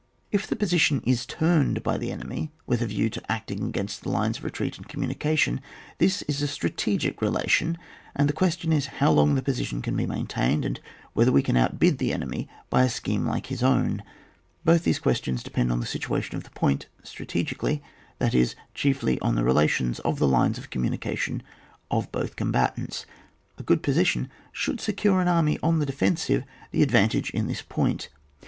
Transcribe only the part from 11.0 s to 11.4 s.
whether